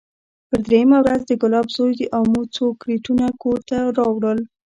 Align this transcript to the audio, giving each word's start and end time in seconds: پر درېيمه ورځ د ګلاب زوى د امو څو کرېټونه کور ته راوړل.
پر 0.49 0.59
درېيمه 0.67 0.97
ورځ 1.01 1.21
د 1.27 1.31
ګلاب 1.41 1.67
زوى 1.75 1.91
د 1.97 2.03
امو 2.19 2.41
څو 2.55 2.65
کرېټونه 2.81 3.25
کور 3.41 3.59
ته 3.69 3.77
راوړل. 3.97 4.39